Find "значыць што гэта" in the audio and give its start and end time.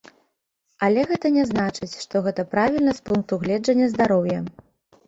1.51-2.49